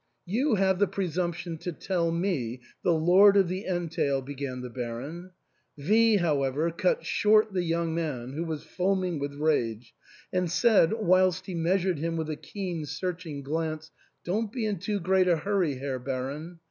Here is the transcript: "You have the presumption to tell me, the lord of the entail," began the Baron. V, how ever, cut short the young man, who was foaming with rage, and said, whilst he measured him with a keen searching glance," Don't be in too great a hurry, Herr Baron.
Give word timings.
"You 0.35 0.55
have 0.55 0.79
the 0.79 0.87
presumption 0.87 1.59
to 1.59 1.71
tell 1.71 2.09
me, 2.11 2.61
the 2.83 2.91
lord 2.91 3.37
of 3.37 3.47
the 3.47 3.67
entail," 3.67 4.23
began 4.23 4.61
the 4.61 4.69
Baron. 4.71 5.29
V, 5.77 6.15
how 6.17 6.41
ever, 6.41 6.71
cut 6.71 7.05
short 7.05 7.53
the 7.53 7.61
young 7.61 7.93
man, 7.93 8.33
who 8.33 8.43
was 8.43 8.63
foaming 8.63 9.19
with 9.19 9.35
rage, 9.35 9.93
and 10.33 10.49
said, 10.49 10.91
whilst 10.93 11.45
he 11.45 11.53
measured 11.53 11.99
him 11.99 12.17
with 12.17 12.31
a 12.31 12.35
keen 12.35 12.83
searching 12.87 13.43
glance," 13.43 13.91
Don't 14.25 14.51
be 14.51 14.65
in 14.65 14.79
too 14.79 14.99
great 14.99 15.27
a 15.27 15.37
hurry, 15.37 15.75
Herr 15.75 15.99
Baron. 15.99 16.57